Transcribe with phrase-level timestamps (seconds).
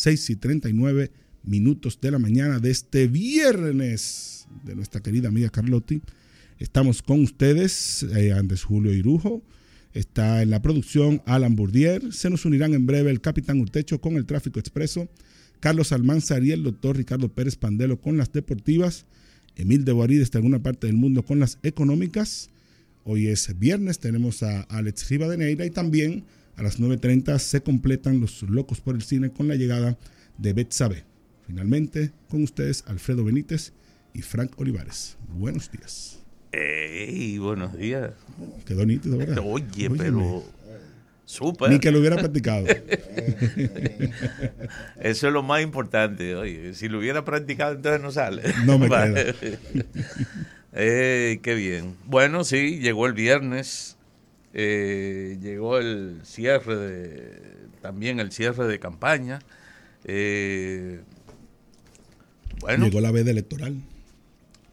[0.00, 1.10] 6 y 39
[1.42, 6.00] minutos de la mañana de este viernes de nuestra querida amiga Carlotti.
[6.58, 9.42] Estamos con ustedes, eh, Andrés Julio Irujo.
[9.92, 12.14] Está en la producción Alan Bourdier.
[12.14, 15.06] Se nos unirán en breve el capitán Urtecho con el tráfico expreso.
[15.60, 19.04] Carlos Almanzar y el doctor Ricardo Pérez Pandelo con las deportivas.
[19.54, 22.48] Emil de Boarí desde alguna parte del mundo con las económicas.
[23.04, 26.24] Hoy es viernes, tenemos a Alex Rivadeneira y también
[26.60, 29.96] a las 9.30 se completan los locos por el cine con la llegada
[30.36, 31.04] de Betsabe.
[31.46, 33.72] Finalmente, con ustedes Alfredo Benítez
[34.12, 35.16] y Frank Olivares.
[35.32, 36.22] Buenos días.
[36.52, 37.38] ¡Ey!
[37.38, 38.10] Buenos días.
[38.66, 39.38] Quedó nítido, ¿verdad?
[39.42, 40.44] Oye, pero.
[41.24, 41.70] Súper.
[41.70, 42.66] Ni que lo hubiera practicado.
[45.00, 46.36] Eso es lo más importante.
[46.36, 48.42] Oye, si lo hubiera practicado, entonces no sale.
[48.66, 49.34] No me queda.
[50.74, 51.96] qué bien.
[52.04, 53.96] Bueno, sí, llegó el viernes.
[54.52, 57.42] Eh, llegó el cierre de.
[57.80, 59.40] También el cierre de campaña.
[60.04, 61.02] Eh,
[62.60, 62.86] bueno.
[62.86, 63.82] Llegó la veda electoral.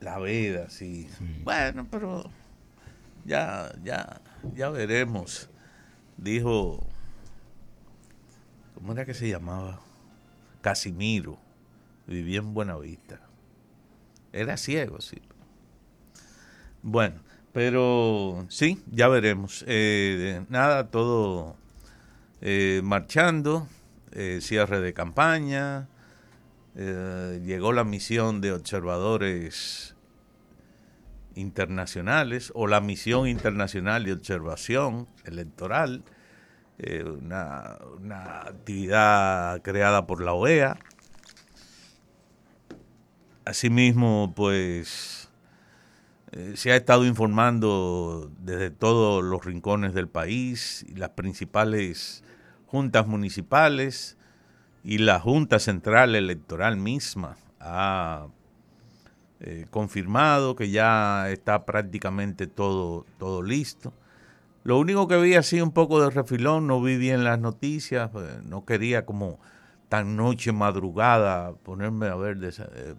[0.00, 1.08] La veda, sí.
[1.44, 2.30] Bueno, pero
[3.24, 4.20] ya, ya,
[4.54, 5.48] ya veremos.
[6.16, 6.86] Dijo,
[8.74, 9.80] ¿cómo era que se llamaba?
[10.60, 11.38] Casimiro.
[12.06, 13.20] Vivía en Buenavista.
[14.32, 15.22] Era ciego, sí.
[16.82, 17.20] Bueno,
[17.54, 19.64] pero sí, ya veremos.
[19.68, 21.56] Eh, nada, todo
[22.40, 23.68] eh, marchando,
[24.10, 25.88] eh, cierre de campaña,
[26.74, 29.94] llegó la misión de observadores
[31.36, 36.02] internacionales o la misión internacional de observación electoral,
[37.06, 40.76] una, una actividad creada por la OEA.
[43.44, 45.24] Asimismo, pues
[46.36, 52.24] eh, se ha estado informando desde todos los rincones del país, las principales
[52.66, 54.18] juntas municipales
[54.82, 58.26] y la Junta Central Electoral misma ha
[59.38, 63.92] eh, confirmado que ya está prácticamente todo, todo listo.
[64.64, 68.42] Lo único que vi así un poco de refilón, no vi bien las noticias, pues,
[68.42, 69.38] no quería como
[69.88, 72.94] tan noche madrugada ponerme a ver de eh,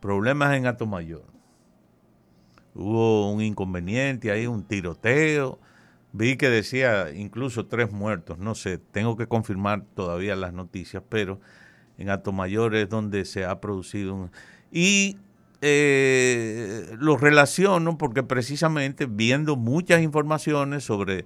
[0.00, 1.31] problemas en Mayor
[2.74, 5.58] hubo un inconveniente ahí, un tiroteo.
[6.12, 11.40] Vi que decía incluso tres muertos, no sé, tengo que confirmar todavía las noticias, pero
[11.96, 14.30] en Mayor es donde se ha producido un...
[14.70, 15.18] Y
[15.62, 21.24] eh, lo relaciono porque precisamente viendo muchas informaciones sobre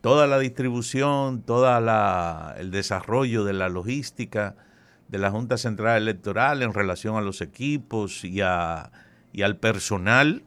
[0.00, 1.66] toda la distribución, todo
[2.56, 4.56] el desarrollo de la logística
[5.08, 8.90] de la Junta Central Electoral en relación a los equipos y, a,
[9.32, 10.42] y al personal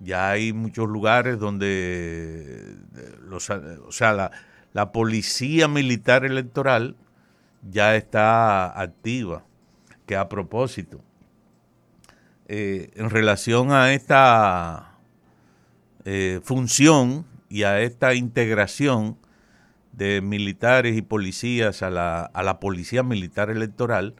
[0.00, 2.76] ya hay muchos lugares donde
[3.22, 4.30] los, o sea,
[4.72, 6.96] la, policía militar electoral
[7.70, 9.44] ya está activa.
[10.06, 11.00] Que a propósito,
[12.46, 14.98] eh, en relación a esta
[16.04, 19.16] eh, función y a esta integración
[19.92, 24.14] de militares y policías a la, a la policía militar electoral,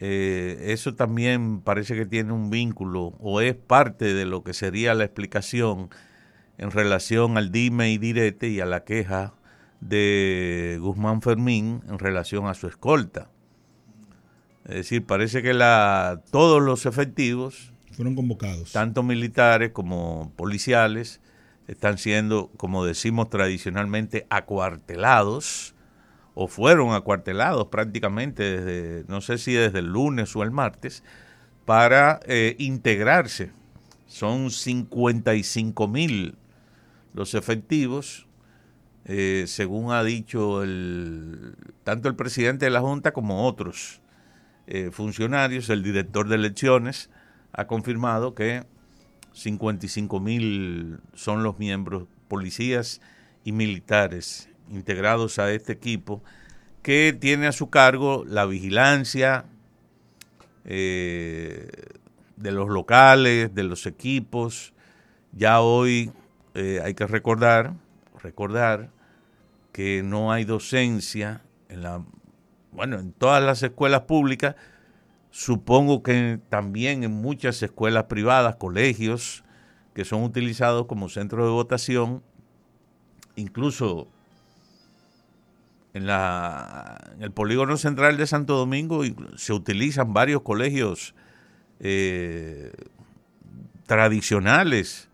[0.00, 4.94] eh, eso también parece que tiene un vínculo o es parte de lo que sería
[4.94, 5.90] la explicación
[6.56, 9.34] en relación al dime y direte y a la queja
[9.80, 13.28] de Guzmán Fermín en relación a su escolta.
[14.66, 21.20] Es decir, parece que la, todos los efectivos fueron convocados, tanto militares como policiales,
[21.66, 25.74] están siendo, como decimos tradicionalmente, acuartelados
[26.40, 31.02] o fueron acuartelados prácticamente desde, no sé si desde el lunes o el martes,
[31.64, 33.50] para eh, integrarse.
[34.06, 36.36] Son 55 mil
[37.12, 38.28] los efectivos,
[39.04, 40.62] eh, según ha dicho
[41.82, 44.00] tanto el presidente de la Junta como otros
[44.68, 47.10] eh, funcionarios, el director de elecciones
[47.52, 48.62] ha confirmado que
[49.32, 53.00] 55 mil son los miembros, policías
[53.42, 56.22] y militares integrados a este equipo
[56.82, 59.44] que tiene a su cargo la vigilancia
[60.64, 61.68] eh,
[62.36, 64.72] de los locales, de los equipos.
[65.32, 66.12] Ya hoy
[66.54, 67.74] eh, hay que recordar,
[68.22, 68.90] recordar
[69.72, 72.04] que no hay docencia en la,
[72.72, 74.56] bueno, en todas las escuelas públicas.
[75.30, 79.44] Supongo que también en muchas escuelas privadas, colegios
[79.94, 82.22] que son utilizados como centro de votación,
[83.36, 84.08] incluso
[85.94, 89.02] en, la, en el polígono central de Santo Domingo
[89.36, 91.14] se utilizan varios colegios
[91.80, 92.72] eh,
[93.86, 95.08] tradicionales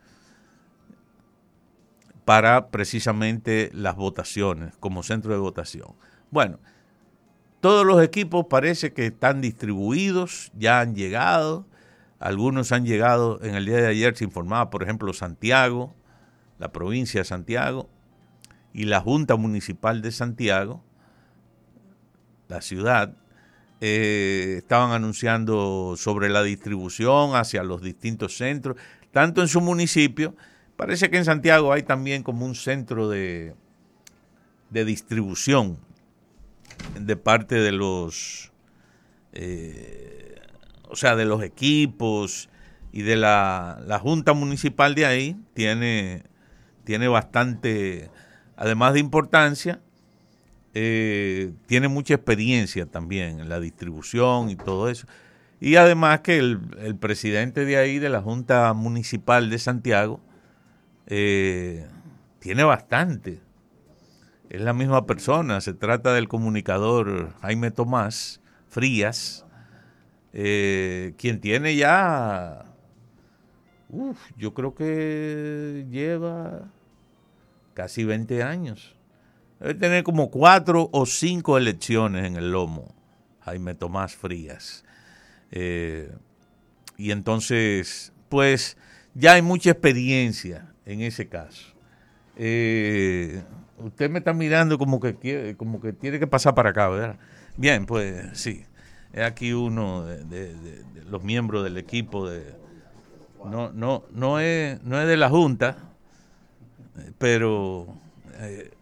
[2.24, 5.88] para precisamente las votaciones, como centro de votación.
[6.30, 6.58] Bueno,
[7.60, 11.66] todos los equipos parece que están distribuidos, ya han llegado.
[12.18, 15.94] Algunos han llegado, en el día de ayer se informaba, por ejemplo, Santiago,
[16.58, 17.88] la provincia de Santiago,
[18.74, 20.84] y la Junta Municipal de Santiago,
[22.48, 23.16] la ciudad,
[23.80, 28.76] eh, estaban anunciando sobre la distribución hacia los distintos centros,
[29.12, 30.36] tanto en su municipio,
[30.76, 33.54] parece que en Santiago hay también como un centro de,
[34.70, 35.78] de distribución
[36.98, 38.52] de parte de los,
[39.32, 40.34] eh,
[40.88, 42.48] o sea, de los equipos
[42.92, 46.24] y de la, la, Junta Municipal de ahí, tiene,
[46.84, 48.10] tiene bastante,
[48.56, 49.80] además de importancia,
[50.74, 55.06] eh, tiene mucha experiencia también en la distribución y todo eso.
[55.60, 60.20] Y además que el, presidente de ahí, de la Junta Municipal de Santiago,
[61.06, 61.86] eh,
[62.40, 63.40] tiene bastante.
[64.50, 69.46] Es la misma persona, se trata del comunicador Jaime Tomás Frías,
[70.32, 72.64] eh, quien tiene ya,
[73.88, 76.68] uf, yo creo que lleva
[77.74, 78.94] casi 20 años
[79.60, 82.94] Debe tener como cuatro o cinco elecciones en el lomo,
[83.40, 84.84] Jaime Tomás Frías.
[85.50, 86.12] Eh,
[86.96, 88.76] y entonces, pues
[89.14, 91.72] ya hay mucha experiencia en ese caso.
[92.36, 93.42] Eh,
[93.78, 97.18] usted me está mirando como que quiere, como que tiene que pasar para acá, ¿verdad?
[97.56, 98.64] Bien, pues sí.
[99.12, 102.54] Es aquí uno de, los miembros del equipo de
[103.44, 105.93] no no no es no es de la junta,
[107.18, 107.86] pero
[108.34, 108.72] eh,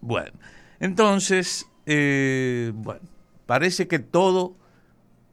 [0.00, 0.32] bueno,
[0.80, 3.02] entonces, eh, bueno,
[3.46, 4.56] parece que todo,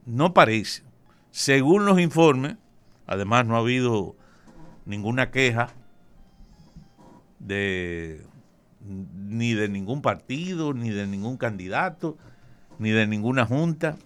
[0.05, 0.83] no parece,
[1.31, 2.57] según los informes,
[3.07, 4.15] además no ha habido
[4.85, 5.73] ninguna queja
[7.39, 8.25] de
[8.81, 12.17] ni de ningún partido, ni de ningún candidato,
[12.79, 13.97] ni de ninguna junta.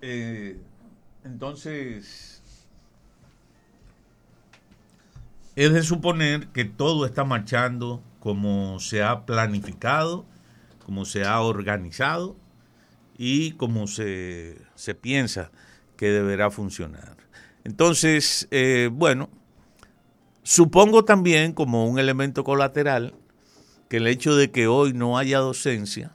[0.00, 0.58] Eh,
[1.24, 2.41] entonces,
[5.56, 10.24] es de suponer que todo está marchando como se ha planificado,
[10.84, 12.36] como se ha organizado
[13.18, 14.56] y como se,
[15.00, 15.50] piensa
[15.96, 17.16] que deberá funcionar.
[17.64, 19.28] Entonces, eh, bueno,
[20.42, 23.14] supongo también como un elemento colateral
[23.88, 26.12] que el hecho de que hoy no haya docencia,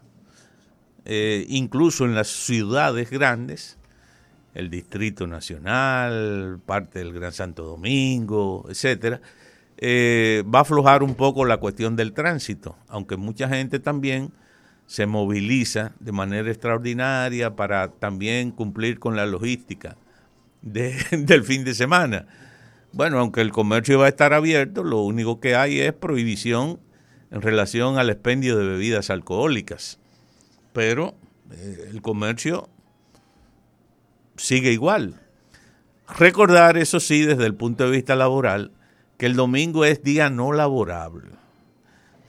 [1.05, 3.76] eh, incluso en las ciudades grandes,
[4.57, 9.21] el Distrito Nacional, parte del Gran Santo Domingo, etcétera,
[9.77, 14.31] eh, va a aflojar un poco la cuestión del tránsito, aunque mucha gente también
[14.87, 19.95] se moviliza de manera extraordinaria para también cumplir con la logística
[20.63, 22.25] del fin de semana.
[22.93, 26.79] Bueno, aunque el comercio va a estar abierto, lo único que hay es prohibición
[27.29, 29.99] en relación al expendio de bebidas alcohólicas.
[30.73, 31.13] Pero
[31.51, 32.69] eh, el comercio
[34.37, 35.15] sigue igual.
[36.17, 38.71] Recordar, eso sí, desde el punto de vista laboral,
[39.17, 41.31] que el domingo es día no laborable.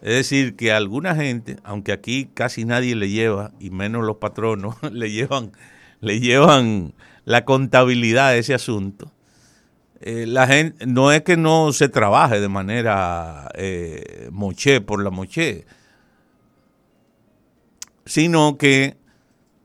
[0.00, 4.76] Es decir, que alguna gente, aunque aquí casi nadie le lleva, y menos los patronos,
[4.92, 5.52] le llevan,
[6.00, 6.94] le llevan
[7.24, 9.12] la contabilidad de ese asunto,
[10.00, 15.10] eh, la gente, no es que no se trabaje de manera eh, moché por la
[15.10, 15.66] moché,
[18.06, 18.96] sino que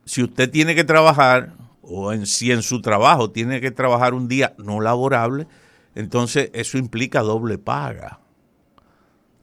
[0.05, 4.27] si usted tiene que trabajar, o en, si en su trabajo tiene que trabajar un
[4.27, 5.47] día no laborable,
[5.95, 8.19] entonces eso implica doble paga,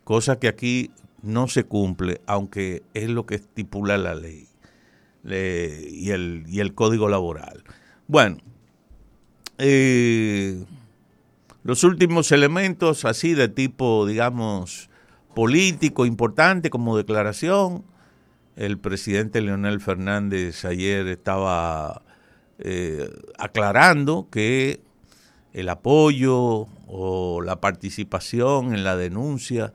[0.04, 0.90] cosa que aquí
[1.22, 4.48] no se cumple, aunque es lo que estipula la ley
[5.22, 7.62] y, el, y, el, código laboral.
[8.08, 8.38] Bueno,
[9.58, 10.64] eh,
[11.62, 14.88] los últimos elementos así de tipo, digamos,
[15.34, 17.84] político importante como declaración,
[18.56, 22.02] el presidente Leonel Fernández ayer estaba
[22.62, 24.80] eh, aclarando que
[25.52, 29.72] el apoyo o la participación en la denuncia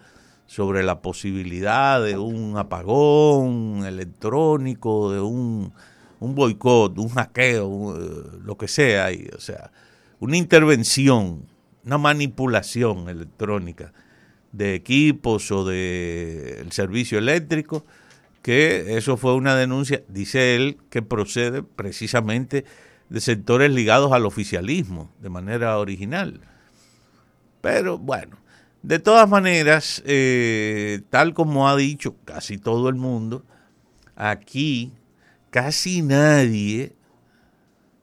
[0.47, 5.73] sobre la posibilidad de un apagón electrónico, de un,
[6.19, 9.71] un boicot, un hackeo, eh, lo que sea, o sea,
[10.19, 11.45] una intervención,
[11.83, 13.91] una manipulación electrónica
[14.51, 17.85] de equipos o de el servicio eléctrico,
[18.45, 22.63] que eso fue una denuncia, dice él, que procede precisamente
[23.09, 26.41] de sectores ligados al oficialismo de manera original.
[27.61, 28.37] Pero bueno,
[28.83, 33.43] de todas maneras, eh, tal como ha dicho casi todo el mundo,
[34.15, 34.93] aquí
[35.49, 36.95] casi nadie,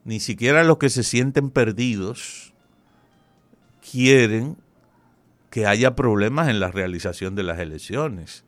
[0.02, 2.52] ni siquiera los que se sienten perdidos,
[3.92, 4.56] quieren
[5.50, 8.44] que haya problemas en la realización de las elecciones,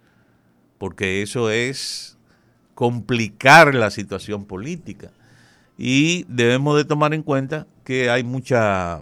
[0.85, 2.19] porque eso es
[2.75, 5.13] complicar la situación política.
[5.79, 9.01] Y debemos de tomar en cuenta que hay mucha,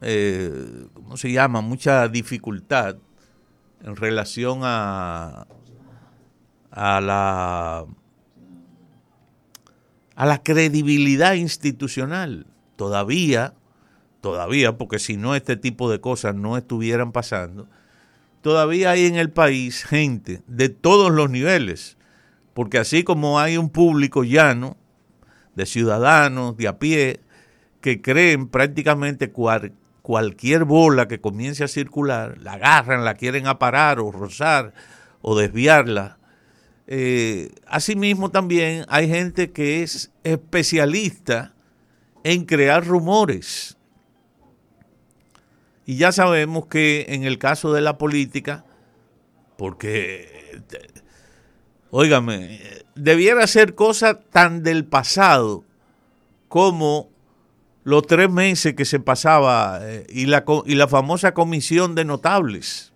[0.00, 1.60] eh, ¿cómo se llama?
[1.60, 2.96] Mucha dificultad
[3.84, 5.46] en relación a,
[6.72, 7.86] a la
[10.16, 12.48] a la credibilidad institucional.
[12.74, 13.54] Todavía,
[14.22, 17.68] todavía, porque si no este tipo de cosas no estuvieran pasando,
[18.40, 21.96] todavía hay en el país gente de todos los niveles,
[22.54, 24.76] porque así como hay un público llano
[25.54, 27.20] de ciudadanos de a pie
[27.80, 29.32] que creen prácticamente
[30.02, 34.72] cualquier bola que comience a circular, la agarran, la quieren aparar o rozar
[35.20, 36.18] o desviarla
[36.90, 41.54] eh, asimismo también hay gente que es especialista
[42.24, 43.76] en crear rumores.
[45.88, 48.66] Y ya sabemos que en el caso de la política,
[49.56, 50.60] porque,
[51.90, 52.60] óigame,
[52.94, 55.64] debiera ser cosa tan del pasado
[56.48, 57.08] como
[57.84, 62.92] los tres meses que se pasaba eh, y, la, y la famosa comisión de notables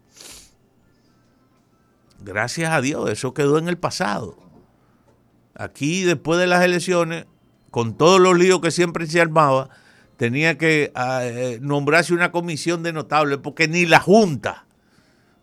[2.20, 4.36] gracias a Dios, eso quedó en el pasado.
[5.54, 7.24] Aquí, después de las elecciones,
[7.70, 9.70] con todos los líos que siempre se armaba,
[10.22, 14.66] tenía que ah, eh, nombrarse una comisión de notables, porque ni la Junta,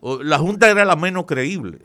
[0.00, 1.80] la Junta era la menos creíble,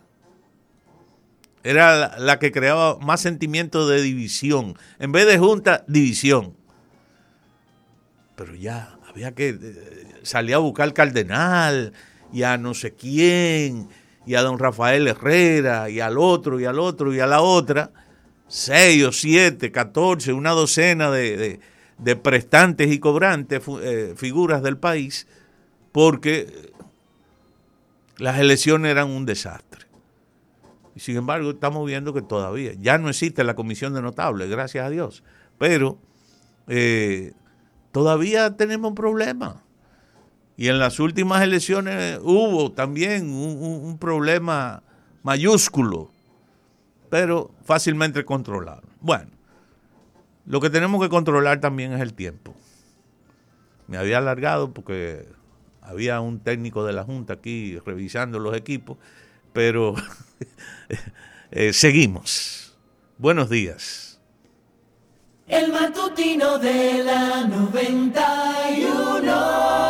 [1.62, 4.78] era la, que creaba más sentimiento de división.
[4.98, 6.56] En vez de Junta, división.
[8.38, 11.92] Pero ya, había que eh, salir a buscar al cardenal
[12.32, 13.90] y a no sé quién
[14.26, 17.92] y a don Rafael Herrera y al otro y al otro y a la otra,
[18.48, 21.60] seis o siete, catorce, una docena de,
[22.22, 25.28] prestantes y cobrantes, eh, figuras del país,
[25.92, 26.74] porque
[28.18, 29.86] las elecciones eran un desastre.
[30.96, 34.86] Y sin embargo, estamos viendo que todavía, ya no existe la comisión de notables, gracias
[34.86, 35.24] a Dios,
[35.58, 35.98] pero
[36.68, 37.34] eh,
[37.92, 39.62] todavía tenemos un problema.
[40.58, 44.84] Y en las últimas elecciones hubo también un, problema
[45.22, 46.12] mayúsculo,
[47.10, 48.84] pero fácilmente controlado.
[49.02, 49.32] Bueno,
[50.46, 52.54] lo que tenemos que controlar también es el tiempo.
[53.88, 55.28] Me había alargado porque
[55.82, 58.98] había un técnico de la Junta aquí revisando los equipos,
[59.54, 59.96] pero
[61.52, 62.78] eh, seguimos.
[63.18, 64.20] Buenos días.
[65.48, 69.76] El matutino de la 91.